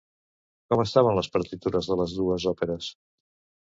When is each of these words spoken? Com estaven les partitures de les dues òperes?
Com 0.71 0.81
estaven 0.85 1.19
les 1.21 1.31
partitures 1.37 1.93
de 1.93 2.01
les 2.03 2.19
dues 2.23 2.51
òperes? 2.57 2.95